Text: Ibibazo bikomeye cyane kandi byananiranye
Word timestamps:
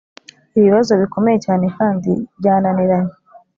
Ibibazo 0.57 0.91
bikomeye 1.01 1.37
cyane 1.45 1.65
kandi 1.77 2.11
byananiranye 2.39 3.13